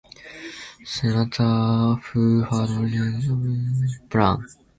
Senator 0.83 1.93
who 2.05 2.41
had 2.41 2.71
originally 2.71 3.21
championed 3.21 3.75
the 3.75 4.07
plan. 4.09 4.45